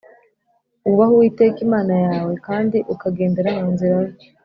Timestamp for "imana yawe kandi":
1.67-2.77